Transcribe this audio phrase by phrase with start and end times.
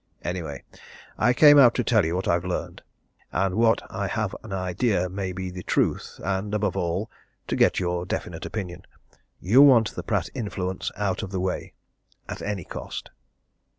[0.23, 0.63] Anyway,
[1.15, 2.81] I came out to tell you what I've learned,
[3.31, 7.07] and what I have an idea may be the truth, and above all,
[7.47, 8.81] to get your definite opinion.
[9.39, 11.73] You want the Pratt influence out of the way
[12.27, 13.11] at any cost?"